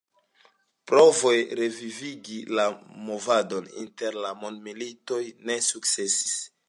Provoj 0.91 1.33
revivigi 1.59 2.37
la 2.59 2.65
movadon 3.09 3.67
inter 3.85 4.19
la 4.25 4.33
Mondmilitoj 4.45 5.21
ne 5.51 5.59
sukcesis. 5.69 6.35